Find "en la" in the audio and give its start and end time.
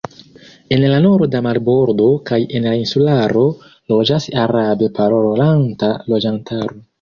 0.75-1.01, 2.61-2.71